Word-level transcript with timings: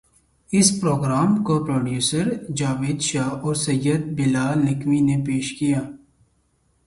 اس 0.51 0.69
program 0.81 1.43
کو 1.43 1.63
producer 1.65 2.29
Javed 2.55 3.01
Shah 3.01 3.29
اور 3.43 3.55
سید 3.65 4.01
بلا 4.17 4.47
ل 4.53 4.63
نقوی 4.65 4.99
نے 4.99 5.17
پیش 5.27 5.51
کیا 5.59 5.81